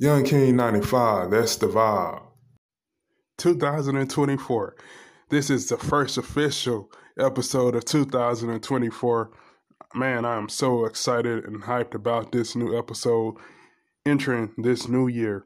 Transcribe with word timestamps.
Young 0.00 0.22
King 0.22 0.54
95, 0.54 1.32
that's 1.32 1.56
the 1.56 1.66
vibe. 1.66 2.22
2024. 3.38 4.76
This 5.28 5.50
is 5.50 5.68
the 5.68 5.76
first 5.76 6.16
official 6.16 6.88
episode 7.18 7.74
of 7.74 7.84
2024. 7.84 9.30
Man, 9.96 10.24
I 10.24 10.36
am 10.36 10.48
so 10.48 10.84
excited 10.84 11.44
and 11.44 11.64
hyped 11.64 11.94
about 11.94 12.30
this 12.30 12.54
new 12.54 12.78
episode 12.78 13.38
entering 14.06 14.54
this 14.56 14.86
new 14.86 15.08
year. 15.08 15.44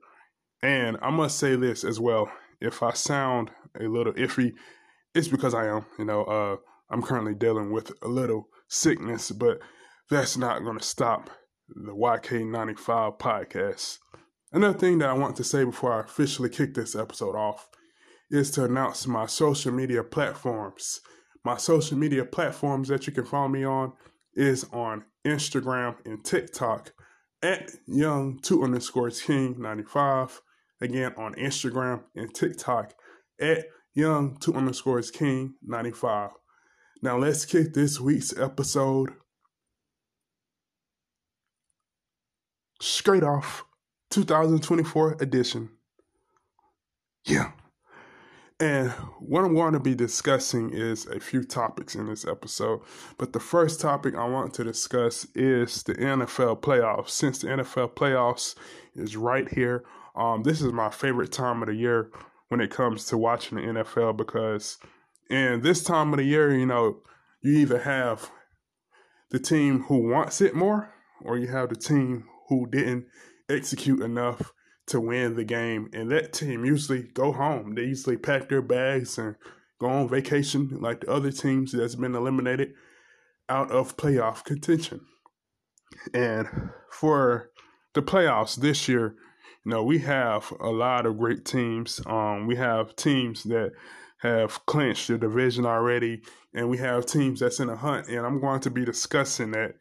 And 0.62 0.98
I 1.00 1.08
must 1.08 1.38
say 1.38 1.56
this 1.56 1.82
as 1.82 1.98
well. 1.98 2.30
If 2.60 2.82
I 2.82 2.92
sound 2.92 3.50
a 3.80 3.84
little 3.84 4.12
iffy, 4.12 4.52
it's 5.14 5.28
because 5.28 5.54
I 5.54 5.66
am. 5.68 5.86
You 5.98 6.04
know, 6.04 6.24
uh, 6.24 6.56
I'm 6.90 7.00
currently 7.00 7.34
dealing 7.34 7.72
with 7.72 7.90
a 8.02 8.08
little 8.08 8.48
sickness, 8.68 9.30
but 9.30 9.60
that's 10.10 10.36
not 10.36 10.62
going 10.62 10.78
to 10.78 10.84
stop 10.84 11.30
the 11.70 11.92
YK95 11.94 13.18
podcast. 13.18 13.96
Another 14.54 14.78
thing 14.78 14.98
that 14.98 15.08
I 15.08 15.14
want 15.14 15.36
to 15.36 15.44
say 15.44 15.64
before 15.64 15.94
I 15.94 16.00
officially 16.00 16.50
kick 16.50 16.74
this 16.74 16.94
episode 16.94 17.34
off 17.34 17.68
is 18.30 18.50
to 18.52 18.64
announce 18.64 19.06
my 19.06 19.24
social 19.24 19.72
media 19.72 20.04
platforms. 20.04 21.00
My 21.42 21.56
social 21.56 21.96
media 21.96 22.26
platforms 22.26 22.88
that 22.88 23.06
you 23.06 23.14
can 23.14 23.24
follow 23.24 23.48
me 23.48 23.64
on 23.64 23.94
is 24.34 24.66
on 24.72 25.04
Instagram 25.24 25.96
and 26.04 26.22
TikTok 26.22 26.92
at 27.42 27.70
young 27.86 28.38
two 28.40 28.62
underscores 28.62 29.22
king 29.22 29.56
95. 29.58 30.42
Again, 30.82 31.14
on 31.16 31.34
Instagram 31.36 32.02
and 32.14 32.34
TikTok 32.34 32.92
at 33.40 33.64
young 33.94 34.36
two 34.38 34.54
underscores 34.54 35.10
king 35.10 35.54
95. 35.62 36.30
Now 37.00 37.16
let's 37.16 37.46
kick 37.46 37.72
this 37.72 37.98
week's 37.98 38.36
episode 38.38 39.14
straight 42.80 43.22
off 43.22 43.64
2024 44.12 45.16
edition. 45.20 45.70
Yeah. 47.24 47.52
And 48.60 48.90
what 49.18 49.44
I'm 49.44 49.54
going 49.54 49.72
to 49.72 49.80
be 49.80 49.94
discussing 49.94 50.70
is 50.70 51.06
a 51.06 51.18
few 51.18 51.42
topics 51.42 51.96
in 51.96 52.06
this 52.06 52.26
episode. 52.26 52.82
But 53.18 53.32
the 53.32 53.40
first 53.40 53.80
topic 53.80 54.14
I 54.14 54.28
want 54.28 54.54
to 54.54 54.64
discuss 54.64 55.26
is 55.34 55.82
the 55.82 55.94
NFL 55.94 56.60
playoffs. 56.60 57.10
Since 57.10 57.38
the 57.38 57.48
NFL 57.48 57.94
playoffs 57.94 58.54
is 58.94 59.16
right 59.16 59.48
here, 59.52 59.82
um, 60.14 60.42
this 60.42 60.60
is 60.60 60.72
my 60.72 60.90
favorite 60.90 61.32
time 61.32 61.62
of 61.62 61.68
the 61.68 61.74
year 61.74 62.10
when 62.48 62.60
it 62.60 62.70
comes 62.70 63.06
to 63.06 63.18
watching 63.18 63.56
the 63.56 63.82
NFL 63.82 64.16
because 64.16 64.78
in 65.30 65.62
this 65.62 65.82
time 65.82 66.12
of 66.12 66.18
the 66.18 66.24
year, 66.24 66.54
you 66.56 66.66
know, 66.66 66.98
you 67.40 67.58
either 67.58 67.78
have 67.78 68.30
the 69.30 69.40
team 69.40 69.84
who 69.84 70.08
wants 70.10 70.42
it 70.42 70.54
more 70.54 70.92
or 71.22 71.38
you 71.38 71.48
have 71.48 71.70
the 71.70 71.76
team 71.76 72.26
who 72.48 72.68
didn't 72.70 73.06
execute 73.48 74.00
enough 74.00 74.52
to 74.86 75.00
win 75.00 75.34
the 75.34 75.44
game. 75.44 75.88
And 75.92 76.10
that 76.10 76.32
team 76.32 76.64
usually 76.64 77.02
go 77.02 77.32
home. 77.32 77.74
They 77.74 77.82
usually 77.82 78.16
pack 78.16 78.48
their 78.48 78.62
bags 78.62 79.18
and 79.18 79.36
go 79.80 79.88
on 79.88 80.08
vacation 80.08 80.78
like 80.80 81.00
the 81.00 81.10
other 81.10 81.32
teams 81.32 81.72
that's 81.72 81.94
been 81.94 82.14
eliminated 82.14 82.72
out 83.48 83.70
of 83.70 83.96
playoff 83.96 84.44
contention. 84.44 85.00
And 86.14 86.48
for 86.90 87.50
the 87.94 88.02
playoffs 88.02 88.56
this 88.56 88.88
year, 88.88 89.14
you 89.64 89.70
know, 89.70 89.82
we 89.82 89.98
have 89.98 90.52
a 90.60 90.70
lot 90.70 91.06
of 91.06 91.18
great 91.18 91.44
teams. 91.44 92.00
Um, 92.06 92.46
we 92.46 92.56
have 92.56 92.96
teams 92.96 93.44
that 93.44 93.72
have 94.22 94.64
clinched 94.66 95.08
the 95.08 95.18
division 95.18 95.66
already, 95.66 96.22
and 96.54 96.68
we 96.68 96.78
have 96.78 97.06
teams 97.06 97.40
that's 97.40 97.60
in 97.60 97.68
a 97.68 97.76
hunt. 97.76 98.08
And 98.08 98.24
I'm 98.24 98.40
going 98.40 98.60
to 98.60 98.70
be 98.70 98.84
discussing 98.84 99.50
that 99.52 99.74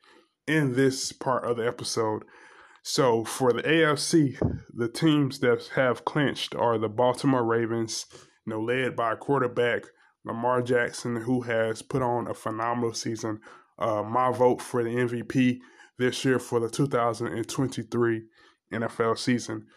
in 0.47 0.75
this 0.75 1.11
part 1.11 1.45
of 1.45 1.57
the 1.57 1.67
episode. 1.67 2.23
So 2.83 3.23
for 3.23 3.53
the 3.53 3.61
AFC, 3.61 4.37
the 4.73 4.87
teams 4.87 5.39
that 5.39 5.69
have 5.75 6.05
clinched 6.05 6.55
are 6.55 6.77
the 6.77 6.89
Baltimore 6.89 7.45
Ravens, 7.45 8.05
you 8.45 8.53
know, 8.53 8.61
led 8.61 8.95
by 8.95 9.15
quarterback 9.15 9.83
Lamar 10.25 10.61
Jackson, 10.61 11.17
who 11.17 11.41
has 11.41 11.81
put 11.81 12.01
on 12.01 12.27
a 12.27 12.33
phenomenal 12.33 12.93
season. 12.93 13.39
Uh, 13.77 14.03
my 14.03 14.31
vote 14.31 14.61
for 14.61 14.83
the 14.83 14.89
MVP 14.89 15.59
this 15.97 16.25
year 16.25 16.39
for 16.39 16.59
the 16.59 16.69
2023 16.69 18.23
NFL 18.73 19.17
season. 19.17 19.67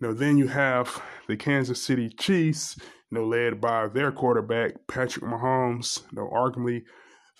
Know, 0.00 0.12
then 0.12 0.36
you 0.36 0.48
have 0.48 1.02
the 1.28 1.36
Kansas 1.36 1.82
City 1.82 2.10
Chiefs, 2.10 2.76
you 3.10 3.18
know, 3.18 3.24
led 3.26 3.58
by 3.58 3.88
their 3.88 4.12
quarterback 4.12 4.72
Patrick 4.86 5.24
Mahomes, 5.24 6.02
you 6.12 6.18
know, 6.18 6.30
arguably 6.30 6.82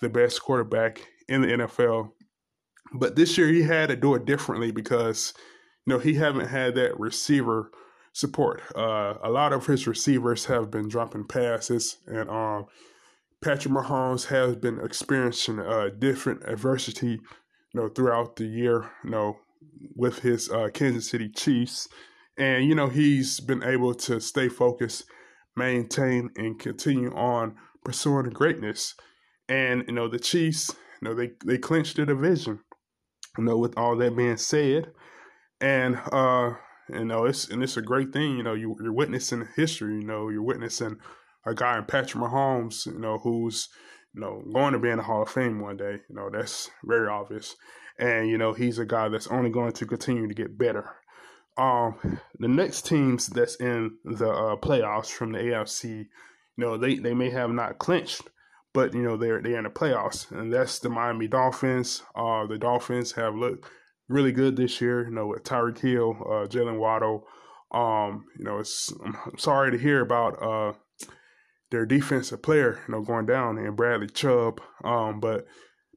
the 0.01 0.09
best 0.09 0.41
quarterback 0.41 1.07
in 1.27 1.41
the 1.41 1.47
NFL 1.47 2.11
but 2.93 3.15
this 3.15 3.37
year 3.37 3.47
he 3.47 3.63
had 3.63 3.89
to 3.89 3.95
do 3.95 4.15
it 4.15 4.25
differently 4.25 4.71
because 4.71 5.33
you 5.85 5.93
know 5.93 5.99
he 5.99 6.15
haven't 6.15 6.47
had 6.47 6.75
that 6.75 6.99
receiver 6.99 7.71
support. 8.13 8.61
Uh, 8.75 9.15
a 9.23 9.29
lot 9.29 9.53
of 9.53 9.65
his 9.65 9.87
receivers 9.87 10.45
have 10.45 10.71
been 10.71 10.87
dropping 10.87 11.25
passes, 11.25 11.97
and 12.07 12.29
um, 12.29 12.65
Patrick 13.41 13.73
Mahomes 13.73 14.25
has 14.27 14.55
been 14.55 14.79
experiencing 14.79 15.59
uh, 15.59 15.89
different 15.99 16.43
adversity, 16.47 17.19
you 17.73 17.81
know, 17.81 17.87
throughout 17.89 18.35
the 18.35 18.45
year. 18.45 18.89
You 19.03 19.11
know, 19.11 19.37
with 19.95 20.19
his 20.19 20.49
uh, 20.49 20.69
Kansas 20.73 21.09
City 21.09 21.29
Chiefs, 21.29 21.87
and 22.37 22.65
you 22.65 22.75
know 22.75 22.87
he's 22.87 23.39
been 23.39 23.63
able 23.63 23.93
to 23.93 24.19
stay 24.19 24.49
focused, 24.49 25.05
maintain, 25.55 26.29
and 26.35 26.59
continue 26.59 27.13
on 27.13 27.55
pursuing 27.83 28.29
greatness. 28.29 28.95
And 29.47 29.83
you 29.87 29.93
know 29.93 30.07
the 30.07 30.19
Chiefs, 30.19 30.73
you 31.01 31.09
know 31.09 31.13
they 31.13 31.31
they 31.45 31.57
clinched 31.57 31.97
the 31.97 32.05
division. 32.05 32.59
You 33.37 33.43
know, 33.43 33.57
with 33.57 33.77
all 33.77 33.95
that 33.97 34.15
being 34.15 34.37
said, 34.37 34.91
and 35.61 35.99
uh, 36.11 36.51
you 36.89 37.05
know, 37.05 37.25
it's 37.25 37.49
and 37.49 37.63
it's 37.63 37.77
a 37.77 37.81
great 37.81 38.13
thing. 38.13 38.37
You 38.37 38.43
know, 38.43 38.53
you, 38.53 38.75
you're 38.81 38.93
witnessing 38.93 39.47
history. 39.55 39.95
You 39.95 40.05
know, 40.05 40.29
you're 40.29 40.43
witnessing 40.43 40.97
a 41.45 41.53
guy 41.53 41.77
in 41.77 41.85
Patrick 41.85 42.23
Mahomes. 42.23 42.85
You 42.85 42.99
know, 42.99 43.19
who's 43.19 43.69
you 44.13 44.21
know 44.21 44.43
going 44.53 44.73
to 44.73 44.79
be 44.79 44.89
in 44.89 44.97
the 44.97 45.03
Hall 45.03 45.23
of 45.23 45.29
Fame 45.29 45.59
one 45.59 45.77
day. 45.77 45.99
You 46.09 46.15
know, 46.15 46.29
that's 46.31 46.69
very 46.83 47.07
obvious. 47.07 47.55
And 47.97 48.29
you 48.29 48.37
know, 48.37 48.53
he's 48.53 48.79
a 48.79 48.85
guy 48.85 49.09
that's 49.09 49.27
only 49.27 49.49
going 49.49 49.73
to 49.73 49.85
continue 49.85 50.27
to 50.27 50.33
get 50.33 50.57
better. 50.57 50.89
Um, 51.57 52.19
the 52.39 52.49
next 52.49 52.85
teams 52.85 53.27
that's 53.27 53.55
in 53.55 53.97
the 54.03 54.29
uh, 54.29 54.55
playoffs 54.57 55.09
from 55.09 55.31
the 55.31 55.39
AFC, 55.39 55.85
you 55.87 56.07
know, 56.57 56.77
they 56.77 56.95
they 56.95 57.13
may 57.13 57.29
have 57.29 57.49
not 57.49 57.79
clinched 57.79 58.21
but 58.75 58.93
you 58.93 59.01
know 59.01 59.15
they're 59.15 59.41
they're 59.41 59.57
in 59.57 59.63
the 59.63 59.69
playoffs, 59.69 60.29
and 60.29 60.53
that's 60.53 60.79
the 60.79 60.89
Miami 60.89 61.27
Dolphins. 61.27 62.03
Uh, 62.13 62.45
the 62.45 62.57
Dolphins 62.57 63.13
have 63.13 63.33
looked 63.33 63.65
really 64.09 64.33
good 64.33 64.57
this 64.57 64.81
year. 64.81 65.05
You 65.05 65.15
know, 65.15 65.27
with 65.27 65.43
Tyreek 65.43 65.79
Hill, 65.79 66.17
uh, 66.21 66.47
Jaylen 66.47 66.77
Waddle. 66.77 67.25
Um, 67.71 68.25
you 68.37 68.43
know, 68.43 68.59
it's 68.59 68.93
I'm 69.03 69.37
sorry 69.37 69.71
to 69.71 69.77
hear 69.77 70.01
about 70.01 70.43
uh, 70.43 70.73
their 71.71 71.85
defensive 71.85 72.43
player, 72.43 72.79
you 72.87 72.93
know, 72.93 73.01
going 73.01 73.25
down 73.25 73.57
and 73.57 73.77
Bradley 73.77 74.07
Chubb. 74.07 74.61
Um, 74.83 75.19
but 75.21 75.45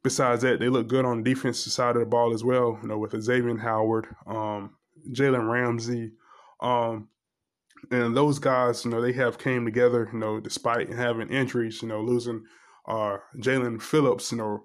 besides 0.05 0.43
that, 0.43 0.61
they 0.61 0.69
look 0.69 0.87
good 0.87 1.05
on 1.05 1.23
the 1.23 1.35
defensive 1.35 1.73
side 1.73 1.97
of 1.97 2.01
the 2.01 2.07
ball 2.07 2.33
as 2.33 2.45
well. 2.45 2.79
You 2.81 2.89
know, 2.89 2.99
with 2.99 3.21
Xavier 3.21 3.57
Howard, 3.59 4.07
um, 4.27 4.77
Jalen 5.13 5.51
Ramsey, 5.51 6.13
um, 6.61 7.09
and 7.91 8.17
those 8.17 8.39
guys. 8.39 8.85
You 8.85 8.93
know, 8.93 9.03
they 9.03 9.13
have 9.15 9.37
came 9.37 9.65
together. 9.65 10.09
You 10.13 10.19
know, 10.21 10.39
despite 10.39 10.93
having 10.93 11.31
injuries. 11.31 11.83
You 11.83 11.89
know, 11.89 12.01
losing 12.01 12.45
uh, 12.89 13.19
Jaelan 13.37 13.81
Phillips, 13.81 14.33
you 14.33 14.39
know, 14.39 14.65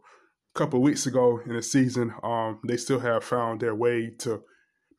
a 0.55 0.57
couple 0.57 0.81
weeks 0.81 1.05
ago 1.05 1.41
in 1.45 1.53
the 1.53 1.61
season, 1.61 2.13
um, 2.23 2.59
they 2.65 2.77
still 2.77 2.99
have 2.99 3.23
found 3.23 3.59
their 3.59 3.75
way 3.75 4.11
to 4.19 4.41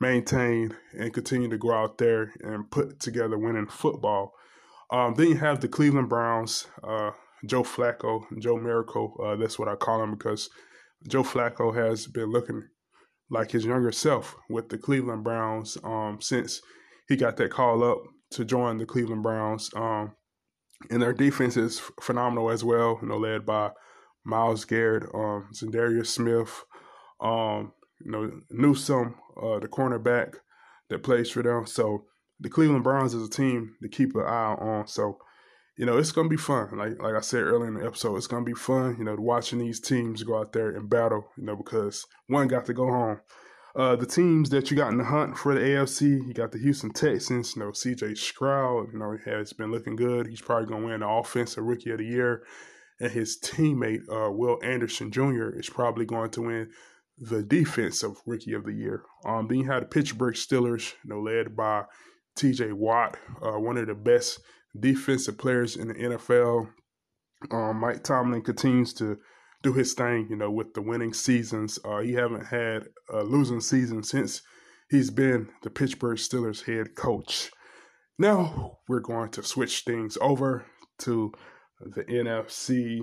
maintain 0.01 0.77
and 0.99 1.13
continue 1.13 1.49
to 1.49 1.59
go 1.59 1.73
out 1.73 1.99
there 1.99 2.33
and 2.41 2.71
put 2.71 3.01
together 3.01 3.39
winning 3.39 3.67
football. 3.67 4.33
Um, 4.91 5.15
then 5.15 5.29
you 5.29 5.37
have 5.37 5.61
the 5.61 5.69
Cleveland 5.69 6.09
Browns, 6.09 6.67
uh, 6.87 7.13
Joe 7.47 7.63
Flacco, 7.63 8.25
Joe 8.39 8.59
Miracle. 8.59 9.17
Uh, 9.23 9.37
that's 9.37 9.59
what 9.59 9.69
I 9.69 9.77
call 9.77 10.03
him 10.03 10.13
because 10.13 10.51
Joe 11.09 11.23
Flacco 11.23 11.75
has 11.75 12.07
been 12.07 12.31
looking 12.31 12.69
like 13.31 13.53
his 13.53 13.65
younger 13.65 13.93
self 13.93 14.37
with 14.51 14.69
the 14.69 14.79
Cleveland 14.79 15.25
Browns 15.25 15.79
um, 15.83 16.19
since 16.21 16.61
he 17.09 17.17
got 17.17 17.37
that 17.39 17.51
call 17.51 17.83
up 17.83 18.03
to 18.33 18.45
join 18.45 18.77
the 18.77 18.87
Cleveland 18.87 19.23
Browns. 19.23 19.71
Um, 19.75 20.13
and 20.91 21.01
their 21.01 21.13
defense 21.13 21.57
is 21.57 21.81
phenomenal 22.01 22.51
as 22.51 22.65
well. 22.65 22.99
You 23.01 23.09
know, 23.09 23.19
led 23.19 23.47
by 23.47 23.71
Myles 24.25 24.65
Garrett, 24.65 25.05
um, 25.15 25.49
Za'Darius 25.55 26.07
Smith, 26.07 26.65
um, 27.21 27.73
you 28.05 28.11
know, 28.11 28.31
Newsome, 28.51 29.17
uh, 29.41 29.59
the 29.59 29.69
cornerback 29.69 30.35
that 30.91 31.03
plays 31.03 31.31
for 31.31 31.43
them. 31.43 31.67
So 31.67 32.05
the 32.41 32.49
Cleveland 32.49 32.85
Browns 32.85 33.15
is 33.15 33.27
a 33.27 33.31
team 33.31 33.77
to 33.83 33.89
keep 33.89 34.15
an 34.15 34.23
eye 34.23 34.57
on. 34.59 34.87
So, 34.87 35.19
you 35.77 35.87
know, 35.87 35.99
it's 35.99 36.13
gonna 36.13 36.29
be 36.29 36.37
fun. 36.37 36.77
Like 36.77 37.01
like 37.01 37.15
I 37.15 37.21
said 37.21 37.43
earlier 37.43 37.69
in 37.69 37.75
the 37.75 37.87
episode, 37.87 38.17
it's 38.17 38.27
gonna 38.27 38.45
be 38.45 38.55
fun. 38.55 38.97
You 38.99 39.05
know, 39.05 39.17
watching 39.19 39.59
these 39.59 39.81
teams 39.81 40.23
go 40.23 40.39
out 40.39 40.53
there 40.53 40.71
and 40.71 40.89
battle. 40.91 41.25
You 41.37 41.45
know, 41.45 41.57
because 41.57 42.07
one 42.29 42.49
got 42.49 42.67
to 42.67 42.75
go 42.75 42.87
home. 42.87 43.21
Uh, 43.77 43.97
the 43.97 44.07
teams 44.07 44.51
that 44.51 44.71
you 44.71 44.77
got 44.77 44.93
in 44.93 44.99
the 44.99 45.05
hunt 45.05 45.37
for 45.37 45.55
the 45.55 45.61
AFC, 45.61 46.03
you 46.03 46.33
got 46.33 46.53
the 46.53 46.59
Houston 46.59 46.91
Texans. 46.91 47.57
You 47.57 47.63
know, 47.63 47.71
CJ 47.71 48.17
Stroud, 48.17 48.93
you 48.93 48.99
know, 48.99 49.17
has 49.25 49.53
been 49.53 49.73
looking 49.73 49.97
good. 49.97 50.29
He's 50.29 50.41
probably 50.41 50.69
going 50.69 50.83
to 50.83 50.87
win 50.87 51.01
the 51.01 51.09
Offensive 51.09 51.65
Rookie 51.65 51.91
of 51.91 51.99
the 51.99 52.05
Year. 52.05 52.45
And 53.01 53.11
his 53.11 53.37
teammate, 53.41 54.03
uh, 54.09 54.31
Will 54.31 54.59
Anderson 54.63 55.11
Jr., 55.11 55.49
is 55.59 55.69
probably 55.69 56.07
going 56.07 56.31
to 56.31 56.43
win 56.43 56.71
the 57.19 57.43
defensive 57.43 58.17
rookie 58.27 58.55
of 58.55 58.65
the 58.65 58.73
year. 58.73 59.03
Um, 59.25 59.49
then 59.49 59.59
you 59.59 59.71
had 59.71 59.83
the 59.83 59.87
Pittsburgh 59.87 60.35
Steelers, 60.35 60.93
you 61.05 61.11
know, 61.11 61.21
led 61.21 61.57
by 61.57 61.85
T.J. 62.37 62.73
Watt, 62.73 63.17
uh, 63.43 63.59
one 63.59 63.77
of 63.77 63.87
the 63.87 63.95
best 63.95 64.41
defensive 64.79 65.39
players 65.39 65.77
in 65.77 65.89
the 65.89 65.95
NFL. 65.95 66.69
Um, 67.51 67.79
Mike 67.79 68.03
Tomlin 68.03 68.43
continues 68.43 68.95
to 68.95 69.19
do 69.65 69.73
his 69.73 69.95
thing, 69.95 70.27
you 70.31 70.37
know, 70.37 70.51
with 70.51 70.75
the 70.75 70.83
winning 70.83 71.13
seasons. 71.13 71.79
Uh, 71.85 71.99
he 71.99 72.13
haven't 72.13 72.47
had 72.47 72.87
a 73.13 73.25
losing 73.25 73.61
season 73.61 74.03
since 74.03 74.43
he's 74.91 75.11
been 75.11 75.49
the 75.63 75.71
Pittsburgh 75.71 76.19
Steelers 76.19 76.65
head 76.65 76.95
coach. 76.95 77.51
Now 78.19 78.79
we're 78.89 79.01
going 79.01 79.31
to 79.31 79.43
switch 79.43 79.81
things 79.81 80.17
over 80.21 80.67
to 81.01 81.33
the 81.81 82.05
NFC. 82.05 83.01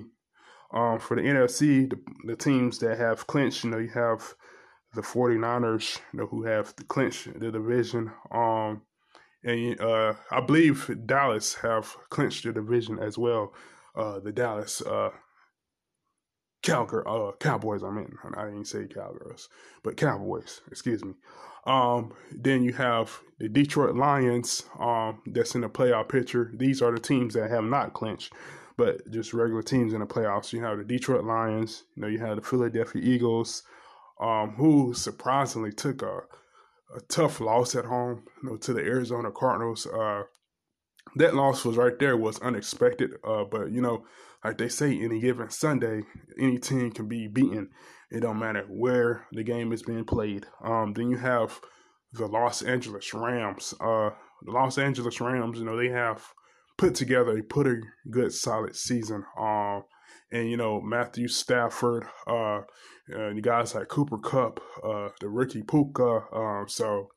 Um, 0.72 0.98
for 1.00 1.16
the 1.16 1.22
NFC, 1.22 1.90
the, 1.90 1.98
the, 2.24 2.36
teams 2.36 2.78
that 2.78 2.96
have 2.96 3.26
clinched, 3.26 3.62
you 3.62 3.68
know, 3.68 3.76
you 3.76 3.90
have 3.90 4.34
the 4.94 5.02
49ers, 5.02 6.00
you 6.14 6.20
know, 6.20 6.26
who 6.26 6.44
have 6.44 6.74
the 6.76 6.84
clinch 6.84 7.28
the 7.36 7.50
division. 7.50 8.10
Um, 8.30 8.80
and 9.44 9.78
uh, 9.78 10.14
I 10.30 10.40
believe 10.40 10.90
Dallas 11.04 11.56
have 11.56 11.94
clinched 12.08 12.44
the 12.44 12.52
division 12.52 12.98
as 12.98 13.18
well. 13.18 13.52
Uh, 13.94 14.20
the 14.20 14.32
Dallas 14.32 14.80
uh, 14.80 15.10
Cowgirl, 16.62 17.04
uh, 17.06 17.32
Cowboys. 17.38 17.82
I 17.82 17.90
mean, 17.90 18.16
I 18.36 18.44
didn't 18.46 18.66
say 18.66 18.86
Cowgirls, 18.86 19.48
but 19.82 19.96
Cowboys. 19.96 20.60
Excuse 20.70 21.04
me. 21.04 21.14
Um, 21.66 22.12
then 22.30 22.62
you 22.62 22.72
have 22.72 23.20
the 23.38 23.48
Detroit 23.48 23.94
Lions. 23.94 24.64
Um, 24.78 25.22
that's 25.26 25.54
in 25.54 25.60
the 25.60 25.68
playoff 25.68 26.08
picture. 26.08 26.50
These 26.54 26.82
are 26.82 26.92
the 26.92 27.00
teams 27.00 27.34
that 27.34 27.50
have 27.50 27.64
not 27.64 27.92
clinched, 27.94 28.32
but 28.76 29.08
just 29.10 29.32
regular 29.32 29.62
teams 29.62 29.92
in 29.92 30.00
the 30.00 30.06
playoffs. 30.06 30.52
You 30.52 30.62
have 30.64 30.78
the 30.78 30.84
Detroit 30.84 31.24
Lions. 31.24 31.84
You 31.96 32.02
know, 32.02 32.08
you 32.08 32.18
have 32.18 32.36
the 32.36 32.42
Philadelphia 32.42 33.02
Eagles, 33.02 33.62
um, 34.20 34.54
who 34.56 34.94
surprisingly 34.94 35.72
took 35.72 36.02
a 36.02 36.22
a 36.94 37.00
tough 37.02 37.40
loss 37.40 37.74
at 37.74 37.86
home, 37.86 38.22
you 38.42 38.50
know, 38.50 38.56
to 38.56 38.72
the 38.72 38.80
Arizona 38.80 39.30
Cardinals. 39.30 39.86
Uh, 39.86 40.24
that 41.16 41.34
loss 41.34 41.64
was 41.64 41.76
right 41.76 41.98
there 41.98 42.16
was 42.16 42.38
unexpected. 42.40 43.12
Uh, 43.24 43.44
but 43.44 43.70
you 43.70 43.80
know, 43.80 44.04
like 44.44 44.58
they 44.58 44.68
say, 44.68 44.98
any 44.98 45.20
given 45.20 45.50
Sunday, 45.50 46.02
any 46.38 46.58
team 46.58 46.90
can 46.90 47.08
be 47.08 47.28
beaten. 47.28 47.70
It 48.10 48.20
don't 48.20 48.38
matter 48.38 48.66
where 48.68 49.26
the 49.32 49.42
game 49.42 49.72
is 49.72 49.82
being 49.82 50.04
played. 50.04 50.46
Um, 50.62 50.92
then 50.92 51.10
you 51.10 51.16
have 51.16 51.60
the 52.12 52.26
Los 52.26 52.62
Angeles 52.62 53.14
Rams. 53.14 53.72
Uh, 53.80 54.10
the 54.42 54.50
Los 54.50 54.76
Angeles 54.76 55.20
Rams, 55.20 55.58
you 55.58 55.64
know, 55.64 55.76
they 55.76 55.88
have 55.88 56.22
put 56.76 56.94
together 56.94 57.38
a 57.38 57.42
pretty 57.42 57.80
good, 58.10 58.32
solid 58.32 58.76
season. 58.76 59.24
Um, 59.38 59.84
and 60.32 60.50
you 60.50 60.56
know 60.56 60.80
Matthew 60.80 61.28
Stafford, 61.28 62.04
uh, 62.26 62.60
and 63.08 63.42
guys 63.42 63.74
like 63.74 63.88
Cooper 63.88 64.18
Kupp, 64.18 64.60
uh, 64.82 65.08
the 65.20 65.28
rookie 65.28 65.62
Puka. 65.62 66.24
Um, 66.32 66.64
so 66.68 67.08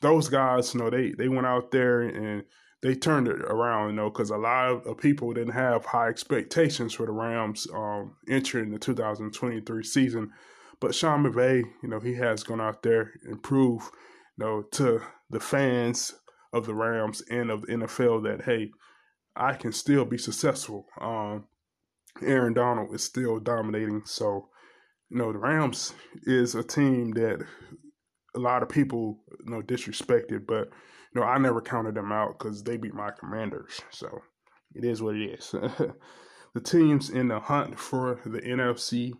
those 0.00 0.28
guys, 0.28 0.74
you 0.74 0.80
know, 0.80 0.90
they 0.90 1.12
they 1.16 1.28
went 1.28 1.46
out 1.46 1.70
there 1.70 2.02
and 2.02 2.44
they 2.82 2.94
turned 2.94 3.28
it 3.28 3.40
around, 3.42 3.90
you 3.90 3.96
know, 3.96 4.08
because 4.08 4.30
a 4.30 4.36
lot 4.36 4.86
of 4.86 4.98
people 4.98 5.32
didn't 5.32 5.52
have 5.52 5.84
high 5.84 6.08
expectations 6.08 6.94
for 6.94 7.06
the 7.06 7.12
Rams 7.12 7.66
um, 7.74 8.16
entering 8.28 8.70
the 8.70 8.78
2023 8.78 9.84
season. 9.84 10.30
But 10.80 10.94
Sean 10.94 11.24
McVay, 11.24 11.62
you 11.82 11.88
know, 11.88 12.00
he 12.00 12.14
has 12.14 12.42
gone 12.42 12.60
out 12.60 12.82
there 12.82 13.12
and 13.24 13.42
proved, 13.42 13.84
you 14.38 14.44
know, 14.44 14.62
to 14.72 15.02
the 15.28 15.40
fans 15.40 16.14
of 16.52 16.66
the 16.66 16.74
Rams 16.74 17.22
and 17.30 17.50
of 17.50 17.62
the 17.62 17.72
NFL 17.72 18.24
that 18.24 18.44
hey, 18.46 18.70
I 19.36 19.54
can 19.54 19.72
still 19.72 20.06
be 20.06 20.18
successful. 20.18 20.86
Um, 21.00 21.44
Aaron 22.22 22.54
Donald 22.54 22.94
is 22.94 23.04
still 23.04 23.38
dominating. 23.38 24.02
So, 24.06 24.48
you 25.10 25.18
know, 25.18 25.32
the 25.32 25.38
Rams 25.38 25.92
is 26.24 26.54
a 26.54 26.62
team 26.62 27.12
that 27.12 27.44
a 28.34 28.38
lot 28.38 28.62
of 28.62 28.68
people, 28.68 29.18
you 29.44 29.52
know, 29.52 29.62
disrespected, 29.62 30.46
but 30.46 30.70
you 31.14 31.20
know, 31.20 31.26
I 31.26 31.38
never 31.38 31.60
counted 31.60 31.94
them 31.94 32.12
out 32.12 32.38
because 32.38 32.62
they 32.62 32.76
beat 32.76 32.94
my 32.94 33.10
Commanders. 33.10 33.80
So 33.90 34.22
it 34.74 34.84
is 34.84 35.02
what 35.02 35.16
it 35.16 35.38
is. 35.38 35.50
the 36.54 36.60
teams 36.62 37.10
in 37.10 37.28
the 37.28 37.40
hunt 37.40 37.78
for 37.78 38.20
the 38.24 38.40
NFC 38.40 39.12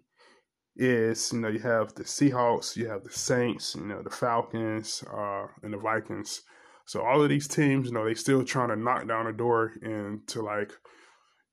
is, 0.76 1.32
you 1.32 1.40
know, 1.40 1.48
you 1.48 1.58
have 1.58 1.94
the 1.94 2.04
Seahawks, 2.04 2.76
you 2.76 2.88
have 2.88 3.02
the 3.02 3.10
Saints, 3.10 3.74
you 3.74 3.86
know, 3.86 4.02
the 4.02 4.10
Falcons, 4.10 5.02
uh, 5.12 5.46
and 5.62 5.72
the 5.72 5.78
Vikings. 5.78 6.42
So 6.86 7.02
all 7.02 7.22
of 7.22 7.28
these 7.28 7.48
teams, 7.48 7.88
you 7.88 7.94
know, 7.94 8.04
they 8.04 8.14
still 8.14 8.44
trying 8.44 8.70
to 8.70 8.76
knock 8.76 9.06
down 9.06 9.26
a 9.26 9.32
door 9.32 9.72
and 9.82 10.26
to 10.28 10.42
like 10.42 10.72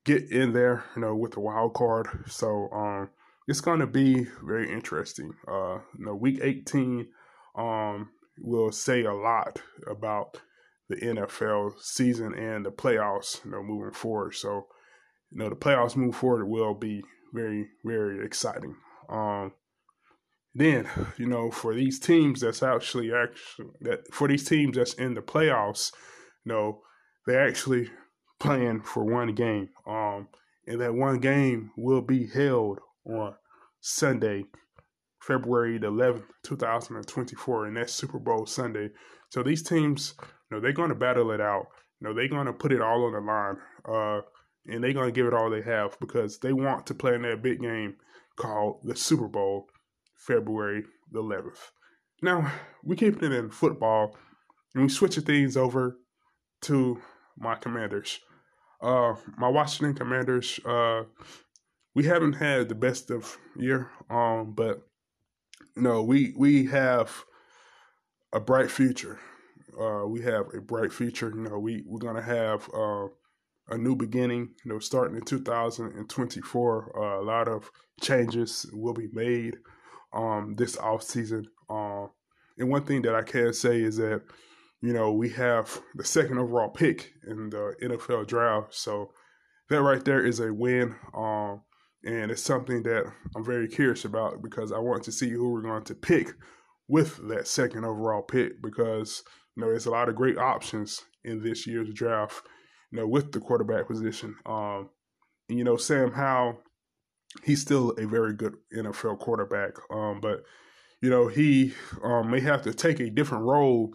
get 0.06 0.32
in 0.32 0.54
there, 0.54 0.86
you 0.96 1.02
know, 1.02 1.16
with 1.16 1.34
the 1.34 1.40
wild 1.40 1.74
card. 1.74 2.08
So 2.28 2.70
um, 2.72 3.10
it's 3.48 3.62
to 3.62 3.88
be 3.88 4.26
very 4.44 4.72
interesting. 4.72 5.34
Uh, 5.48 5.80
you 5.98 6.06
know, 6.06 6.16
week 6.16 6.40
18 6.42 7.08
um, 7.56 8.10
will 8.40 8.72
say 8.72 9.04
a 9.04 9.14
lot 9.14 9.62
about 9.90 10.42
the 10.90 10.96
NFL 10.96 11.80
season 11.82 12.34
and 12.34 12.66
the 12.66 12.72
playoffs, 12.72 13.44
you 13.44 13.52
know, 13.52 13.64
moving 13.64 13.94
forward. 13.94 14.36
So, 14.36 14.68
you 15.32 15.40
know, 15.40 15.50
the 15.50 15.56
playoffs 15.56 15.96
move 15.96 16.16
forward 16.16 16.46
will 16.46 16.74
be 16.74 17.04
very, 17.34 17.68
very 17.84 18.26
exciting. 18.26 18.76
Um, 19.10 19.54
then, 20.56 20.88
you 21.18 21.28
know, 21.28 21.52
for 21.52 21.76
these 21.76 22.00
teams 22.00 22.42
that's 22.42 22.64
actually 22.64 23.14
actually 23.14 23.68
that 23.82 24.12
for 24.12 24.28
these 24.28 24.48
teams 24.48 24.78
that's 24.78 24.94
in 24.94 25.14
the 25.14 25.22
playoffs, 25.22 25.92
you 26.46 26.54
know, 26.54 26.82
they 27.28 27.36
actually 27.36 27.90
playing 28.40 28.82
for 28.82 29.04
one 29.04 29.36
game. 29.36 29.70
Um, 29.86 30.30
and 30.66 30.82
that 30.82 30.94
one 30.94 31.20
game 31.20 31.72
will 31.78 32.02
be 32.02 32.28
held 32.28 32.80
on 33.06 33.36
Sunday, 33.80 34.46
February 35.22 35.78
the 35.78 35.88
11th, 35.88 36.24
2024, 36.44 37.66
and 37.66 37.78
that's 37.78 37.94
Super 37.94 38.20
Bowl 38.20 38.46
Sunday. 38.46 38.90
So 39.30 39.44
these 39.44 39.64
teams, 39.64 40.14
you 40.22 40.58
know, 40.58 40.62
they're 40.62 40.74
going 40.74 40.90
to 40.90 40.96
battle 40.96 41.32
it 41.32 41.42
out. 41.42 41.68
You 42.00 42.08
know, 42.08 42.14
they're 42.14 42.28
going 42.28 42.46
to 42.46 42.54
put 42.54 42.72
it 42.72 42.82
all 42.82 43.06
on 43.06 43.14
the 43.14 43.20
line, 43.20 43.58
uh, 43.88 44.22
and 44.68 44.84
they're 44.84 44.94
going 44.94 45.08
to 45.08 45.12
give 45.12 45.26
it 45.26 45.34
all 45.34 45.50
they 45.50 45.62
have 45.62 46.00
because 46.00 46.40
they 46.40 46.54
want 46.54 46.86
to 46.88 46.94
play 46.94 47.16
in 47.16 47.24
that 47.24 47.42
big 47.42 47.62
game 47.62 47.96
called 48.38 48.82
the 48.84 48.96
Super 48.96 49.28
Bowl, 49.28 49.68
February 50.16 50.84
the 51.12 51.22
11th. 51.22 51.72
Now, 52.22 52.52
we 52.84 52.96
keep 52.96 53.22
it 53.22 53.32
in 53.32 53.50
football, 53.50 54.16
and 54.74 54.84
we 54.84 54.90
switch 54.90 55.16
things 55.16 55.58
over 55.58 55.98
to 56.62 57.02
my 57.38 57.56
commanders. 57.56 58.20
Uh, 58.82 59.16
my 59.38 59.50
Washington 59.50 59.96
Commanders, 59.96 60.60
uh, 60.66 61.04
we 61.96 62.04
haven't 62.04 62.34
had 62.34 62.70
the 62.70 62.76
best 62.76 63.10
of 63.10 63.38
year, 63.56 63.90
um, 64.10 64.54
but 64.56 64.87
you 65.76 65.82
know, 65.82 66.04
we 66.04 66.34
we 66.38 66.66
have 66.66 67.26
a 68.34 68.40
bright 68.40 68.72
future. 68.72 69.20
Uh, 69.80 70.08
we 70.08 70.22
have 70.22 70.46
a 70.54 70.62
bright 70.62 70.92
future. 70.92 71.32
You 71.34 71.44
know, 71.44 71.60
we 71.60 71.84
we're 71.86 72.00
gonna 72.00 72.22
have 72.22 72.70
uh, 72.74 73.08
a 73.70 73.78
new 73.78 73.96
beginning. 73.96 74.50
You 74.64 74.74
know, 74.74 74.80
starting 74.80 75.16
in 75.16 75.26
2024, 75.26 76.98
uh, 76.98 77.22
a 77.22 77.24
lot 77.24 77.48
of 77.48 77.70
changes 78.02 78.66
will 78.74 78.94
be 78.94 79.08
made 79.12 79.58
um, 80.14 80.56
this 80.58 80.78
off 80.78 81.04
season. 81.04 81.46
Um, 81.70 82.10
and 82.58 82.70
one 82.70 82.86
thing 82.86 83.04
that 83.04 83.16
I 83.16 83.22
can 83.22 83.54
say 83.54 83.82
is 83.82 83.98
that 83.98 84.24
you 84.82 84.94
know, 84.94 85.12
we 85.12 85.30
have 85.30 85.82
the 85.96 86.06
second 86.06 86.38
overall 86.38 86.70
pick 86.70 87.14
in 87.28 87.50
the 87.50 87.76
NFL 87.82 88.28
draft. 88.28 88.76
So 88.76 89.12
that 89.70 89.82
right 89.82 90.04
there 90.04 90.24
is 90.24 90.40
a 90.40 90.54
win. 90.54 90.96
Um, 91.16 91.62
and 92.08 92.32
it's 92.32 92.42
something 92.42 92.84
that 92.84 93.12
I'm 93.36 93.44
very 93.44 93.68
curious 93.68 94.06
about 94.06 94.42
because 94.42 94.72
I 94.72 94.80
want 94.80 95.04
to 95.04 95.12
see 95.12 95.30
who 95.30 95.52
we're 95.52 95.62
going 95.62 95.84
to 95.84 95.94
pick 95.94 96.30
with 96.88 97.20
that 97.28 97.48
second 97.48 97.84
overall 97.84 98.22
pick 98.22 98.62
because, 98.62 99.24
you 99.56 99.62
know, 99.62 99.68
there's 99.68 99.88
a 99.88 99.92
lot 99.92 100.08
of 100.08 100.16
great 100.16 100.38
options 100.38 101.02
in 101.26 101.44
this 101.44 101.68
year's 101.68 101.94
draft, 101.94 102.42
you 102.92 103.00
know, 103.00 103.08
with 103.08 103.34
the 103.34 103.42
quarterback 103.42 103.90
position. 103.90 104.38
Um, 104.46 104.90
and, 105.50 105.58
you 105.58 105.66
know, 105.66 105.76
Sam 105.76 106.14
Howell, 106.14 106.62
he's 107.44 107.62
still 107.62 107.92
a 108.00 108.08
very 108.08 108.34
good 108.34 108.56
NFL 108.74 109.20
quarterback. 109.20 109.72
Um, 109.92 110.22
but, 110.22 110.44
you 111.02 111.10
know, 111.10 111.28
he 111.28 111.74
um, 112.02 112.32
may 112.32 112.40
have 112.40 112.62
to 112.62 112.74
take 112.74 113.02
a 113.02 113.10
different 113.10 113.44
role 113.44 113.94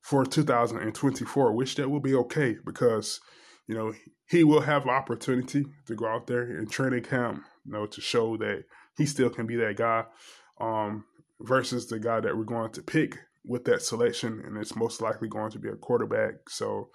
for 0.00 0.24
2024, 0.24 1.54
which 1.54 1.76
that 1.76 1.88
will 1.88 2.00
be 2.00 2.16
okay 2.16 2.56
because, 2.66 3.20
you 3.68 3.76
know, 3.76 3.92
he 4.28 4.42
will 4.42 4.62
have 4.62 4.86
opportunity 4.86 5.64
to 5.86 5.94
go 5.94 6.08
out 6.08 6.26
there 6.26 6.58
in 6.58 6.66
training 6.66 7.04
camp, 7.04 7.44
you 7.64 7.72
know, 7.72 7.86
to 7.86 8.00
show 8.00 8.36
that 8.38 8.64
he 8.96 9.06
still 9.06 9.30
can 9.30 9.46
be 9.46 9.56
that 9.56 9.76
guy, 9.76 10.04
um, 10.60 11.04
versus 11.40 11.86
the 11.86 11.98
guy 11.98 12.20
that 12.20 12.36
we're 12.36 12.44
going 12.44 12.70
to 12.72 12.82
pick 12.82 13.18
with 13.44 13.64
that 13.64 13.82
selection, 13.82 14.42
and 14.46 14.56
it's 14.56 14.76
most 14.76 15.00
likely 15.00 15.28
going 15.28 15.50
to 15.50 15.58
be 15.58 15.68
a 15.68 15.76
quarterback. 15.76 16.48
So 16.48 16.90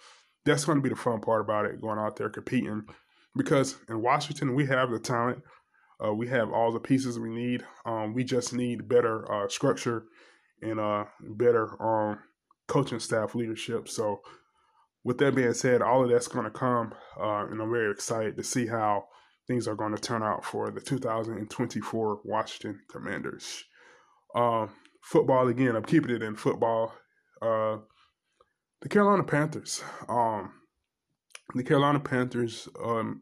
that's 0.45 0.65
going 0.65 0.77
to 0.77 0.81
be 0.81 0.89
the 0.89 0.95
fun 0.95 1.19
part 1.19 1.41
about 1.41 1.65
it, 1.65 1.81
going 1.81 1.99
out 1.99 2.15
there 2.15 2.29
competing. 2.29 2.83
Because 3.35 3.75
in 3.89 4.01
Washington, 4.01 4.55
we 4.55 4.65
have 4.67 4.89
the 4.89 4.99
talent, 4.99 5.43
uh, 6.03 6.13
we 6.13 6.27
have 6.27 6.51
all 6.51 6.71
the 6.71 6.79
pieces 6.79 7.19
we 7.19 7.29
need. 7.29 7.63
Um, 7.85 8.13
we 8.13 8.23
just 8.23 8.53
need 8.53 8.87
better 8.87 9.31
uh, 9.31 9.47
structure 9.47 10.05
and 10.61 10.79
uh, 10.79 11.05
better 11.21 11.81
um, 11.81 12.19
coaching 12.67 12.99
staff 12.99 13.35
leadership. 13.35 13.89
So, 13.89 14.21
with 15.03 15.17
that 15.19 15.35
being 15.35 15.53
said, 15.53 15.81
all 15.81 16.03
of 16.03 16.09
that's 16.09 16.27
going 16.27 16.45
to 16.45 16.51
come, 16.51 16.93
uh, 17.19 17.45
and 17.49 17.61
I'm 17.61 17.71
very 17.71 17.91
excited 17.91 18.35
to 18.37 18.43
see 18.43 18.67
how 18.67 19.05
things 19.47 19.67
are 19.67 19.75
going 19.75 19.95
to 19.95 20.01
turn 20.01 20.23
out 20.23 20.43
for 20.43 20.69
the 20.71 20.81
2024 20.81 22.21
Washington 22.25 22.81
Commanders. 22.89 23.63
Um, 24.35 24.69
football 25.01 25.47
again. 25.47 25.75
I'm 25.75 25.83
keeping 25.83 26.11
it 26.11 26.21
in 26.21 26.35
football. 26.35 26.93
Uh, 27.41 27.77
the 28.81 28.89
Carolina 28.89 29.23
Panthers. 29.23 29.83
Um, 30.09 30.51
the 31.55 31.63
Carolina 31.63 31.99
Panthers 31.99 32.67
um, 32.83 33.21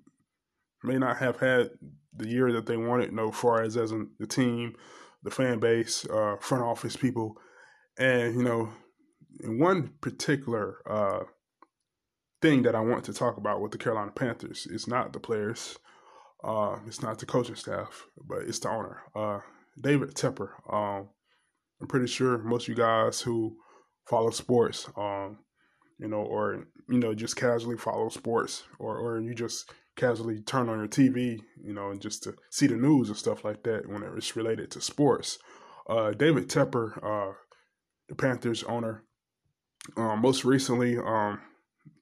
may 0.84 0.98
not 0.98 1.18
have 1.18 1.40
had 1.40 1.70
the 2.16 2.28
year 2.28 2.52
that 2.54 2.66
they 2.66 2.78
wanted, 2.78 3.14
no 3.14 3.32
far 3.32 3.62
as 3.62 3.78
as 3.78 3.92
in 3.92 4.10
the 4.20 4.28
team, 4.28 4.76
the 5.24 5.32
fan 5.32 5.60
base, 5.60 6.06
uh, 6.10 6.36
front 6.40 6.64
office 6.64 6.96
people, 6.96 7.38
and 8.00 8.36
you 8.36 8.44
know, 8.44 8.70
in 9.42 9.60
one 9.60 9.92
particular 10.02 10.78
uh, 10.90 11.20
thing 12.42 12.64
that 12.64 12.76
I 12.76 12.80
want 12.80 13.04
to 13.06 13.14
talk 13.14 13.38
about 13.38 13.62
with 13.62 13.72
the 13.72 13.78
Carolina 13.78 14.12
Panthers 14.12 14.66
is 14.68 14.88
not 14.88 15.14
the 15.14 15.20
players, 15.20 15.78
uh, 16.44 16.78
it's 16.88 17.02
not 17.02 17.20
the 17.20 17.26
coaching 17.26 17.56
staff, 17.56 18.06
but 18.28 18.40
it's 18.40 18.60
the 18.60 18.70
owner, 18.70 19.02
uh, 19.16 19.40
David 19.80 20.14
Tepper. 20.16 20.50
Um, 20.72 21.10
I'm 21.82 21.88
pretty 21.88 22.08
sure 22.08 22.38
most 22.38 22.64
of 22.64 22.70
you 22.70 22.76
guys 22.76 23.22
who 23.22 23.58
follow 24.08 24.30
sports, 24.30 24.90
um, 24.98 25.40
you 26.00 26.08
know, 26.08 26.22
or 26.22 26.66
you 26.90 27.00
know, 27.00 27.14
just 27.14 27.36
casually 27.36 27.78
follow 27.78 28.10
sports, 28.10 28.64
or 28.80 28.98
or 28.98 29.20
you 29.20 29.34
just 29.34 29.72
casually 29.96 30.42
turn 30.42 30.70
on 30.70 30.80
your 30.80 30.88
TV, 30.88 31.40
you 31.64 31.74
know, 31.74 31.90
and 31.90 32.02
just 32.02 32.24
to 32.24 32.36
see 32.52 32.68
the 32.68 32.76
news 32.76 33.10
and 33.10 33.18
stuff 33.18 33.44
like 33.44 33.64
that 33.64 33.88
whenever 33.88 34.18
it's 34.18 34.36
related 34.36 34.72
to 34.72 34.82
sports. 34.82 35.40
Uh, 35.88 36.12
David 36.12 36.50
Tepper, 36.50 36.98
uh, 37.04 37.34
the 38.10 38.16
Panthers 38.16 38.64
owner, 38.64 39.04
um, 39.98 40.22
most 40.22 40.44
recently 40.44 40.98
um, 40.98 41.40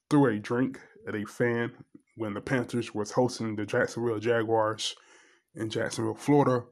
threw 0.10 0.28
a 0.28 0.40
drink 0.40 0.80
at 1.08 1.16
a 1.16 1.26
fan 1.26 1.72
when 2.16 2.34
the 2.34 2.42
Panthers 2.42 2.94
was 2.94 3.12
hosting 3.12 3.56
the 3.56 3.66
Jacksonville 3.66 4.20
Jaguars 4.20 4.96
in 5.56 5.70
Jacksonville, 5.70 6.16
Florida, 6.16 6.66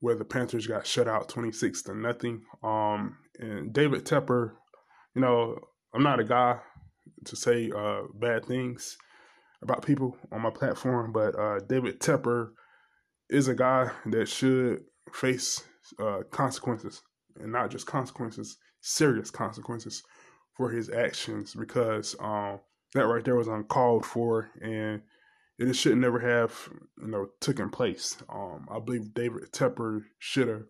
where 0.00 0.16
the 0.16 0.24
Panthers 0.24 0.66
got 0.66 0.86
shut 0.86 1.08
out 1.08 1.28
26 1.28 1.82
to 1.82 1.94
nothing. 1.94 2.42
Um, 2.62 3.18
and 3.38 3.72
David 3.72 4.04
Tepper, 4.04 4.52
you 5.14 5.22
know, 5.22 5.58
I'm 5.94 6.02
not 6.02 6.20
a 6.20 6.24
guy 6.24 6.58
to 7.24 7.36
say 7.36 7.70
uh, 7.76 8.02
bad 8.14 8.44
things 8.46 8.96
about 9.62 9.84
people 9.84 10.16
on 10.32 10.40
my 10.40 10.50
platform, 10.50 11.12
but 11.12 11.38
uh, 11.38 11.60
David 11.60 12.00
Tepper 12.00 12.50
is 13.28 13.48
a 13.48 13.54
guy 13.54 13.90
that 14.06 14.28
should 14.28 14.84
face 15.12 15.62
uh, 15.98 16.20
consequences, 16.30 17.02
and 17.38 17.52
not 17.52 17.70
just 17.70 17.86
consequences, 17.86 18.56
serious 18.80 19.30
consequences 19.30 20.02
for 20.56 20.70
his 20.70 20.88
actions, 20.88 21.54
because 21.54 22.16
um, 22.20 22.60
that 22.94 23.06
right 23.06 23.24
there 23.24 23.36
was 23.36 23.48
uncalled 23.48 24.04
for, 24.04 24.50
and 24.60 25.02
it 25.58 25.74
should 25.74 25.98
never 25.98 26.20
have 26.20 26.68
you 27.00 27.08
know 27.08 27.28
taken 27.40 27.70
place. 27.70 28.16
Um, 28.32 28.66
I 28.70 28.78
believe 28.80 29.14
David 29.14 29.52
Tepper 29.52 30.02
should 30.18 30.48
have 30.48 30.64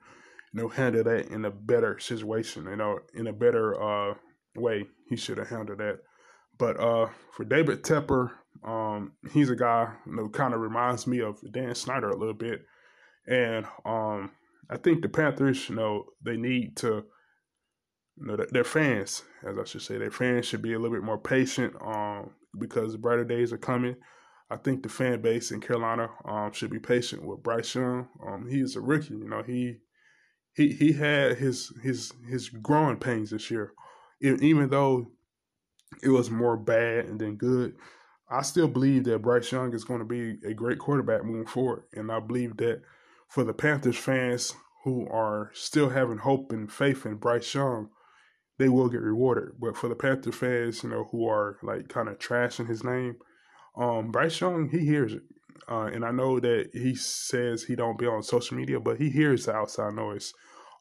you 0.53 0.62
know 0.62 0.69
handled 0.69 1.07
that 1.07 1.29
in 1.29 1.45
a 1.45 1.50
better 1.50 1.99
situation, 1.99 2.65
you 2.65 2.77
know, 2.77 2.99
in 3.15 3.27
a 3.27 3.33
better 3.33 3.81
uh, 3.81 4.15
way. 4.57 4.87
He 5.09 5.17
should 5.17 5.39
have 5.39 5.49
handled 5.49 5.79
that. 5.79 5.99
But 6.59 6.79
uh, 6.79 7.09
for 7.33 7.45
David 7.45 7.83
Tepper, 7.83 8.33
um, 8.65 9.12
he's 9.33 9.50
a 9.50 9.57
guy 9.57 9.93
you 10.07 10.17
know 10.17 10.29
kind 10.29 10.55
of 10.55 10.61
reminds 10.61 11.07
me 11.07 11.21
of 11.21 11.39
Dan 11.53 11.75
Snyder 11.75 12.11
a 12.11 12.19
little 12.19 12.35
bit, 12.35 12.62
and 13.27 13.67
um, 13.85 14.31
I 14.71 14.77
think 14.77 15.03
the 15.03 15.09
Panthers, 15.09 15.69
you 15.69 15.75
know, 15.75 16.05
they 16.25 16.37
need 16.37 16.77
to, 16.79 17.05
you 18.21 18.27
know, 18.27 18.37
their 18.50 18.65
fans, 18.65 19.23
as 19.47 19.59
I 19.59 19.65
should 19.65 19.83
say, 19.83 19.99
their 19.99 20.11
fans 20.11 20.47
should 20.47 20.62
be 20.62 20.75
a 20.75 20.79
little 20.79 20.97
bit 20.97 21.05
more 21.05 21.19
patient, 21.19 21.75
um, 21.81 22.31
because 22.59 22.97
brighter 22.97 23.25
days 23.25 23.53
are 23.53 23.59
coming. 23.59 23.97
I 24.50 24.57
think 24.57 24.83
the 24.83 24.89
fan 24.89 25.23
base 25.23 25.53
in 25.53 25.61
Carolina 25.61 26.09
um, 26.25 26.53
should 26.53 26.71
be 26.71 26.81
patient 26.81 27.25
with 27.25 27.43
Bryce 27.43 27.75
Young. 27.75 28.09
Um, 28.27 28.49
he 28.50 28.61
is 28.61 28.77
a 28.77 28.81
rookie, 28.81 29.15
you 29.15 29.29
know. 29.29 29.43
He 29.43 29.79
he 30.55 30.73
he 30.73 30.93
had 30.93 31.39
his 31.39 31.73
his 31.83 32.12
his 32.29 32.49
growing 32.49 32.97
pains 32.97 33.31
this 33.31 33.50
year, 33.50 33.73
even 34.21 34.69
though 34.69 35.12
it 36.03 36.09
was 36.09 36.31
more 36.31 36.57
bad 36.57 37.19
than 37.19 37.37
good. 37.37 37.75
I 38.29 38.43
still 38.43 38.69
believe 38.69 39.05
that 39.05 39.23
Bryce 39.23 39.50
Young 39.50 39.75
is 39.75 39.85
going 39.85 39.99
to 40.00 40.05
be 40.05 40.37
a 40.47 40.55
great 40.55 40.79
quarterback 40.79 41.25
moving 41.25 41.47
forward. 41.47 41.83
And 41.93 42.12
I 42.12 42.21
believe 42.21 42.57
that 42.59 42.83
for 43.29 43.43
the 43.43 43.53
Panthers 43.53 43.99
fans 43.99 44.55
who 44.85 45.09
are 45.09 45.50
still 45.53 45.91
having 45.91 46.19
hope 46.19 46.53
and 46.53 46.71
faith 46.71 47.05
in 47.07 47.17
Bryce 47.17 47.53
Young, 47.55 47.89
they 48.61 48.69
will 48.69 48.90
get 48.90 49.00
rewarded. 49.00 49.55
But 49.59 49.75
for 49.75 49.88
the 49.88 49.95
Panther 49.95 50.33
fans, 50.33 50.85
you 50.85 50.90
know, 50.90 51.09
who 51.11 51.26
are 51.26 51.57
like 51.62 51.88
kind 51.88 52.11
of 52.11 52.19
trashing 52.19 52.69
his 52.69 52.85
name, 52.85 53.17
um, 53.75 54.12
Bryce 54.12 54.38
Young, 54.38 54.69
he 54.69 54.81
hears 54.81 55.14
it. 55.14 55.23
Uh, 55.67 55.87
and 55.87 56.05
I 56.05 56.11
know 56.11 56.38
that 56.40 56.69
he 56.75 56.95
says 56.95 57.64
he 57.64 57.75
don't 57.75 57.99
be 57.99 58.07
on 58.07 58.23
social 58.23 58.59
media, 58.59 58.79
but 58.79 58.99
he 58.99 59.09
hears 59.09 59.47
the 59.47 59.55
outside 59.55 59.95
noise. 59.95 60.35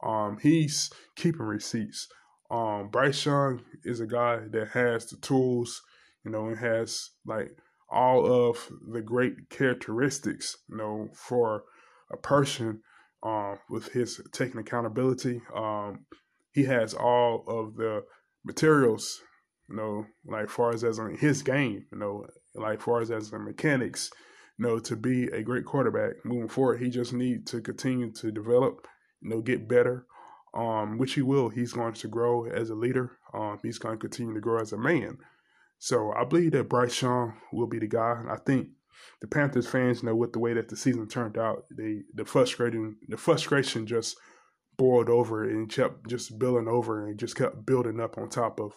Um, 0.03 0.39
he's 0.41 0.89
keeping 1.15 1.45
receipts. 1.45 2.09
Um, 2.51 2.89
Bryce 2.91 3.25
Young 3.25 3.61
is 3.85 4.01
a 4.01 4.07
guy 4.07 4.41
that 4.51 4.69
has 4.73 5.05
the 5.05 5.17
tools, 5.17 5.81
you 6.25 6.31
know, 6.31 6.47
and 6.47 6.57
has 6.57 7.11
like 7.25 7.51
all 7.89 8.49
of 8.49 8.69
the 8.91 9.01
great 9.01 9.49
characteristics, 9.49 10.57
you 10.67 10.75
know, 10.75 11.07
for 11.13 11.63
a 12.11 12.17
person 12.17 12.81
um, 13.23 13.57
with 13.69 13.93
his 13.93 14.19
taking 14.33 14.59
accountability. 14.59 15.41
Um, 15.55 16.05
he 16.51 16.63
has 16.65 16.93
all 16.93 17.43
of 17.47 17.75
the 17.75 18.03
materials, 18.43 19.21
you 19.69 19.75
know, 19.75 20.05
like 20.25 20.49
far 20.49 20.73
as 20.73 20.83
as 20.83 20.99
in 20.99 21.17
his 21.17 21.41
game, 21.41 21.85
you 21.91 21.97
know, 21.97 22.25
like 22.55 22.81
far 22.81 23.01
as 23.01 23.11
as 23.11 23.31
the 23.31 23.39
mechanics, 23.39 24.09
you 24.57 24.65
know, 24.65 24.79
to 24.79 24.95
be 24.95 25.25
a 25.25 25.43
great 25.43 25.65
quarterback 25.65 26.25
moving 26.25 26.49
forward. 26.49 26.81
He 26.81 26.89
just 26.89 27.13
needs 27.13 27.51
to 27.51 27.61
continue 27.61 28.11
to 28.13 28.31
develop, 28.31 28.87
you 29.21 29.29
know, 29.29 29.41
get 29.41 29.67
better 29.67 30.05
um, 30.53 30.97
which 30.97 31.13
he 31.13 31.21
will. 31.21 31.49
He's 31.49 31.73
going 31.73 31.93
to 31.93 32.07
grow 32.07 32.45
as 32.45 32.69
a 32.69 32.75
leader. 32.75 33.17
Um, 33.33 33.59
he's 33.61 33.77
going 33.77 33.97
to 33.97 33.99
continue 33.99 34.33
to 34.33 34.41
grow 34.41 34.59
as 34.59 34.73
a 34.73 34.77
man. 34.77 35.17
So 35.77 36.11
I 36.11 36.25
believe 36.25 36.51
that 36.51 36.69
Bryce 36.69 37.01
Young 37.01 37.33
will 37.53 37.67
be 37.67 37.79
the 37.79 37.87
guy. 37.87 38.23
I 38.29 38.37
think 38.37 38.69
the 39.21 39.27
Panthers 39.27 39.67
fans 39.67 40.03
know 40.03 40.15
with 40.15 40.33
the 40.33 40.39
way 40.39 40.53
that 40.53 40.69
the 40.69 40.75
season 40.75 41.07
turned 41.07 41.37
out, 41.37 41.63
they 41.71 42.01
the 42.13 42.25
frustrating 42.25 42.97
the 43.07 43.17
frustration 43.17 43.85
just 43.85 44.17
boiled 44.79 45.09
over 45.09 45.43
and 45.43 45.69
kept 45.69 46.07
just 46.07 46.39
building 46.39 46.69
over 46.69 47.05
and 47.05 47.19
just 47.19 47.35
kept 47.35 47.65
building 47.65 47.99
up 47.99 48.17
on 48.17 48.29
top 48.29 48.61
of 48.61 48.71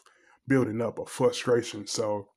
building 0.48 0.82
up 0.82 0.98
a 0.98 1.06
frustration. 1.06 1.86
So 1.86 2.28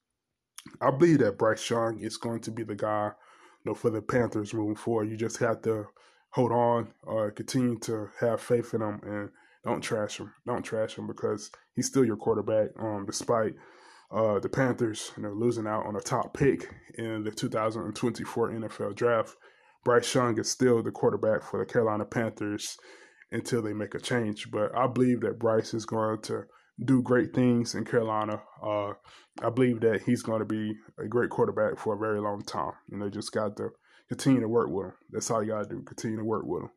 I 0.79 0.91
believe 0.91 1.19
that 1.19 1.39
Bryce 1.39 1.67
Young 1.67 1.99
is 1.99 2.15
going 2.15 2.41
to 2.41 2.51
be 2.51 2.63
the 2.63 2.75
guy 2.75 3.07
you 3.07 3.71
know, 3.71 3.73
for 3.73 3.89
the 3.89 4.03
Panthers 4.03 4.53
moving 4.53 4.75
forward. 4.75 5.09
You 5.09 5.17
just 5.17 5.37
have 5.37 5.63
to 5.63 5.87
hold 6.29 6.51
on 6.51 6.93
or 7.01 7.31
continue 7.31 7.79
to 7.79 8.07
have 8.19 8.39
faith 8.39 8.73
in 8.75 8.81
him 8.81 8.99
and 9.03 9.29
don't 9.65 9.81
trash 9.81 10.19
him. 10.19 10.31
Don't 10.45 10.61
trash 10.61 10.95
him 10.95 11.07
because 11.07 11.49
he's 11.75 11.87
still 11.87 12.05
your 12.05 12.17
quarterback. 12.17 12.69
Um, 12.79 13.05
despite 13.07 13.55
uh, 14.11 14.37
the 14.39 14.49
Panthers, 14.49 15.11
you 15.17 15.23
know, 15.23 15.31
losing 15.31 15.65
out 15.65 15.87
on 15.87 15.95
a 15.95 16.01
top 16.01 16.37
pick 16.37 16.69
in 16.99 17.23
the 17.23 17.31
2024 17.31 18.51
NFL 18.51 18.95
Draft, 18.95 19.35
Bryce 19.83 20.13
Young 20.13 20.37
is 20.37 20.51
still 20.51 20.83
the 20.83 20.91
quarterback 20.91 21.41
for 21.41 21.59
the 21.59 21.65
Carolina 21.65 22.05
Panthers 22.05 22.77
until 23.35 23.61
they 23.61 23.73
make 23.73 23.93
a 23.95 23.99
change. 23.99 24.49
But 24.49 24.75
I 24.75 24.87
believe 24.87 25.21
that 25.21 25.39
Bryce 25.39 25.73
is 25.73 25.85
going 25.85 26.21
to 26.23 26.43
do 26.83 27.01
great 27.01 27.33
things 27.33 27.75
in 27.75 27.85
Carolina. 27.85 28.41
Uh, 28.61 28.93
I 29.41 29.49
believe 29.49 29.81
that 29.81 30.01
he's 30.01 30.23
going 30.23 30.39
to 30.39 30.45
be 30.45 30.73
a 30.99 31.07
great 31.07 31.29
quarterback 31.29 31.77
for 31.77 31.93
a 31.95 31.99
very 31.99 32.19
long 32.19 32.41
time. 32.41 32.73
You 32.89 32.97
know, 32.97 33.09
just 33.09 33.31
got 33.31 33.55
to 33.57 33.69
continue 34.07 34.41
to 34.41 34.47
work 34.47 34.69
with 34.69 34.87
him. 34.87 34.93
That's 35.11 35.29
all 35.31 35.43
you 35.43 35.51
gotta 35.51 35.67
do. 35.67 35.81
Continue 35.83 36.17
to 36.17 36.23
work 36.23 36.43
with 36.45 36.63
him. 36.63 36.69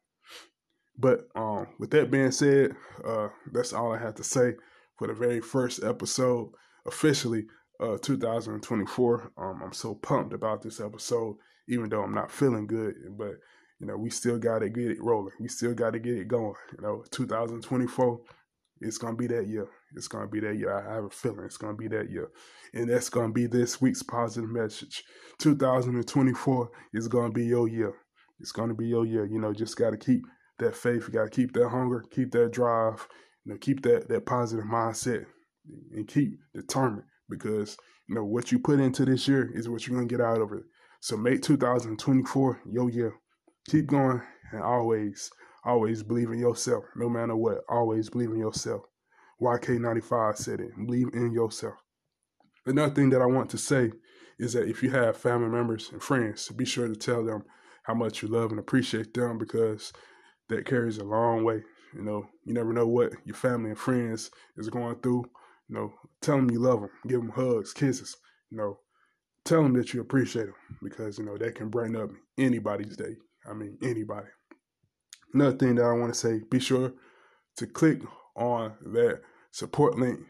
But 0.96 1.28
um, 1.36 1.68
with 1.78 1.90
that 1.90 2.10
being 2.10 2.32
said, 2.32 2.72
uh, 3.06 3.28
that's 3.52 3.72
all 3.72 3.92
I 3.92 3.98
have 3.98 4.16
to 4.16 4.24
say 4.24 4.54
for 4.98 5.06
the 5.06 5.14
very 5.14 5.40
first 5.40 5.82
episode 5.84 6.50
officially 6.86 7.46
uh 7.80 7.96
2024. 8.02 9.32
Um, 9.36 9.60
I'm 9.64 9.72
so 9.72 9.94
pumped 9.94 10.32
about 10.34 10.62
this 10.62 10.80
episode, 10.80 11.36
even 11.68 11.88
though 11.88 12.02
I'm 12.02 12.14
not 12.14 12.32
feeling 12.32 12.66
good. 12.66 12.94
But 13.16 13.34
you 13.80 13.86
know, 13.86 13.96
we 13.96 14.10
still 14.10 14.38
gotta 14.38 14.68
get 14.68 14.90
it 14.90 15.02
rolling. 15.02 15.34
We 15.40 15.48
still 15.48 15.74
gotta 15.74 15.98
get 15.98 16.16
it 16.16 16.28
going. 16.28 16.54
You 16.76 16.82
know, 16.82 17.04
2024, 17.10 18.20
it's 18.80 18.98
gonna 18.98 19.16
be 19.16 19.26
that 19.28 19.46
year. 19.46 19.68
It's 19.94 20.08
gonna 20.08 20.26
be 20.26 20.40
that 20.40 20.56
year. 20.56 20.72
I 20.72 20.94
have 20.94 21.04
a 21.04 21.10
feeling 21.10 21.44
it's 21.44 21.56
gonna 21.56 21.76
be 21.76 21.88
that 21.88 22.10
year. 22.10 22.28
And 22.74 22.88
that's 22.90 23.08
gonna 23.08 23.32
be 23.32 23.46
this 23.46 23.80
week's 23.80 24.02
positive 24.02 24.50
message. 24.50 25.02
2024 25.38 26.70
is 26.94 27.08
gonna 27.08 27.32
be 27.32 27.46
your 27.46 27.68
year. 27.68 27.94
It's 28.40 28.52
gonna 28.52 28.74
be 28.74 28.86
your 28.86 29.06
year. 29.06 29.26
You 29.26 29.40
know, 29.40 29.52
just 29.52 29.76
gotta 29.76 29.96
keep 29.96 30.22
that 30.58 30.74
faith, 30.74 31.04
you 31.06 31.14
gotta 31.14 31.30
keep 31.30 31.52
that 31.52 31.68
hunger, 31.68 32.04
keep 32.10 32.32
that 32.32 32.52
drive, 32.52 33.06
you 33.44 33.52
know, 33.52 33.58
keep 33.58 33.82
that 33.82 34.08
that 34.08 34.26
positive 34.26 34.64
mindset 34.64 35.24
and 35.92 36.08
keep 36.08 36.38
determined 36.54 37.04
because 37.28 37.76
you 38.08 38.14
know 38.14 38.24
what 38.24 38.50
you 38.50 38.58
put 38.58 38.80
into 38.80 39.04
this 39.04 39.28
year 39.28 39.50
is 39.54 39.68
what 39.68 39.86
you're 39.86 39.96
gonna 39.96 40.08
get 40.08 40.20
out 40.20 40.40
of 40.40 40.52
it. 40.52 40.64
So 41.00 41.16
make 41.16 41.42
2024 41.42 42.62
your 42.72 42.90
year. 42.90 43.14
Keep 43.68 43.88
going 43.88 44.22
and 44.52 44.62
always, 44.62 45.30
always 45.62 46.02
believe 46.02 46.30
in 46.30 46.38
yourself, 46.38 46.84
no 46.96 47.08
matter 47.08 47.36
what. 47.36 47.58
Always 47.68 48.08
believe 48.08 48.30
in 48.30 48.38
yourself. 48.38 48.82
YK95 49.42 50.36
said 50.36 50.60
it. 50.60 50.70
Believe 50.86 51.08
in 51.12 51.32
yourself. 51.32 51.74
Another 52.64 52.94
thing 52.94 53.10
that 53.10 53.20
I 53.20 53.26
want 53.26 53.50
to 53.50 53.58
say 53.58 53.92
is 54.38 54.54
that 54.54 54.68
if 54.68 54.82
you 54.82 54.90
have 54.90 55.16
family 55.16 55.48
members 55.48 55.90
and 55.92 56.02
friends, 56.02 56.48
be 56.48 56.64
sure 56.64 56.88
to 56.88 56.96
tell 56.96 57.24
them 57.24 57.44
how 57.82 57.94
much 57.94 58.22
you 58.22 58.28
love 58.28 58.50
and 58.50 58.58
appreciate 58.58 59.12
them 59.12 59.36
because 59.36 59.92
that 60.48 60.66
carries 60.66 60.98
a 60.98 61.04
long 61.04 61.44
way. 61.44 61.62
You 61.94 62.02
know, 62.02 62.26
you 62.44 62.54
never 62.54 62.72
know 62.72 62.86
what 62.86 63.12
your 63.24 63.36
family 63.36 63.70
and 63.70 63.78
friends 63.78 64.30
is 64.56 64.70
going 64.70 64.96
through. 64.96 65.24
You 65.68 65.74
know, 65.74 65.92
tell 66.22 66.36
them 66.36 66.50
you 66.50 66.58
love 66.58 66.80
them, 66.80 66.90
give 67.06 67.20
them 67.20 67.30
hugs, 67.30 67.74
kisses. 67.74 68.16
You 68.50 68.56
know, 68.56 68.78
tell 69.44 69.62
them 69.62 69.74
that 69.74 69.92
you 69.92 70.00
appreciate 70.00 70.46
them 70.46 70.54
because 70.82 71.18
you 71.18 71.24
know 71.24 71.36
that 71.36 71.54
can 71.54 71.68
brighten 71.68 71.96
up 71.96 72.10
anybody's 72.38 72.96
day. 72.96 73.16
I 73.48 73.54
mean, 73.54 73.78
anybody. 73.82 74.26
Another 75.32 75.56
thing 75.56 75.74
that 75.76 75.84
I 75.84 75.92
want 75.92 76.12
to 76.12 76.18
say: 76.18 76.40
be 76.50 76.60
sure 76.60 76.92
to 77.56 77.66
click 77.66 78.00
on 78.36 78.74
that 78.92 79.20
support 79.50 79.98
link. 79.98 80.20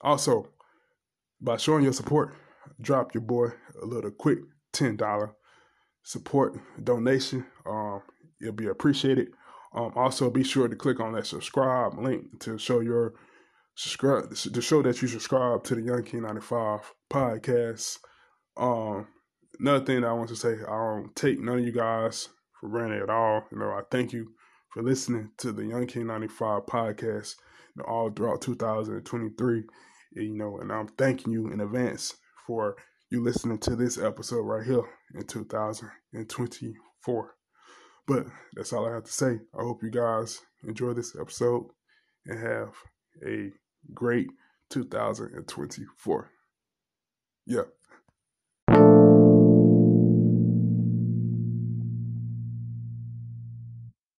Also, 0.00 0.48
by 1.40 1.56
showing 1.56 1.84
your 1.84 1.92
support, 1.92 2.34
drop 2.80 3.14
your 3.14 3.22
boy 3.22 3.48
a 3.80 3.86
little 3.86 4.10
quick 4.10 4.38
ten 4.72 4.96
dollar 4.96 5.34
support 6.02 6.58
donation. 6.82 7.46
Um, 7.66 8.02
it'll 8.40 8.54
be 8.54 8.66
appreciated. 8.66 9.28
Um, 9.74 9.92
also, 9.96 10.30
be 10.30 10.44
sure 10.44 10.68
to 10.68 10.76
click 10.76 11.00
on 11.00 11.12
that 11.12 11.26
subscribe 11.26 11.98
link 11.98 12.40
to 12.40 12.58
show 12.58 12.80
your 12.80 13.14
subscribe 13.74 14.34
to 14.34 14.60
show 14.60 14.82
that 14.82 15.00
you 15.00 15.08
subscribe 15.08 15.64
to 15.64 15.74
the 15.74 15.82
Young 15.82 16.02
King 16.02 16.22
95 16.22 16.92
podcast. 17.10 17.98
Um, 18.56 19.06
another 19.58 19.84
thing 19.84 20.04
I 20.04 20.12
want 20.12 20.28
to 20.28 20.36
say, 20.36 20.54
I 20.68 20.76
don't 20.76 21.14
take 21.16 21.40
none 21.40 21.58
of 21.58 21.64
you 21.64 21.72
guys 21.72 22.28
for 22.62 22.68
granted 22.68 23.02
at 23.02 23.10
all. 23.10 23.44
You 23.50 23.58
know, 23.58 23.72
I 23.72 23.82
thank 23.90 24.12
you 24.12 24.32
for 24.70 24.82
listening 24.82 25.32
to 25.38 25.52
the 25.52 25.66
Young 25.66 25.86
King 25.86 26.06
95 26.06 26.64
podcast 26.64 27.34
you 27.74 27.82
know, 27.82 27.88
all 27.88 28.10
throughout 28.10 28.40
2023. 28.40 29.64
You 30.14 30.36
know, 30.36 30.58
and 30.58 30.72
I'm 30.72 30.86
thanking 30.86 31.32
you 31.32 31.52
in 31.52 31.60
advance 31.60 32.14
for 32.46 32.76
you 33.10 33.22
listening 33.22 33.58
to 33.58 33.76
this 33.76 33.98
episode 33.98 34.42
right 34.42 34.64
here 34.64 34.84
in 35.14 35.26
2024. 35.26 37.34
But 38.06 38.26
that's 38.54 38.72
all 38.72 38.88
I 38.88 38.94
have 38.94 39.04
to 39.04 39.12
say. 39.12 39.40
I 39.58 39.62
hope 39.62 39.82
you 39.82 39.90
guys 39.90 40.40
enjoy 40.66 40.92
this 40.92 41.16
episode 41.18 41.66
and 42.26 42.38
have 42.38 42.74
a 43.26 43.50
great 43.92 44.28
2024. 44.70 46.30
Yeah. 47.46 47.62